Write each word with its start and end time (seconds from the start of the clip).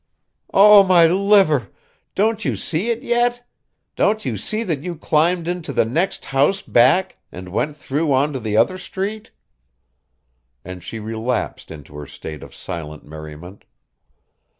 "Oh, 0.51 0.81
my 0.83 1.05
liver! 1.05 1.69
Don't 2.15 2.43
you 2.43 2.55
see 2.55 2.89
it 2.89 3.03
yet? 3.03 3.47
Don't 3.95 4.25
you 4.25 4.35
see 4.35 4.63
that 4.63 4.79
you 4.81 4.95
climbed 4.95 5.47
into 5.47 5.71
the 5.71 5.85
next 5.85 6.25
house 6.25 6.63
back, 6.63 7.19
and 7.31 7.49
went 7.49 7.77
through 7.77 8.11
on 8.11 8.33
to 8.33 8.39
the 8.39 8.57
other 8.57 8.79
street?" 8.79 9.29
And 10.65 10.81
she 10.81 10.97
relapsed 10.97 11.69
into 11.69 11.95
her 11.97 12.07
state 12.07 12.41
of 12.41 12.55
silent 12.55 13.05
merriment. 13.05 13.63